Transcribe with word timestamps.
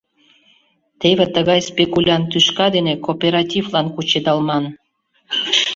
Теве 0.99 1.25
тыгай 1.35 1.59
спекулянт 1.69 2.25
тӱшка 2.31 2.67
дене 2.75 2.93
кооперативлан 3.05 3.87
кучедалман. 3.95 4.65